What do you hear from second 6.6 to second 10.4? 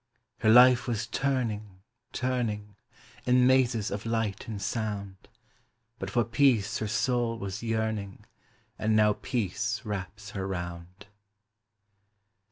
her soul was yearning And now peace wraps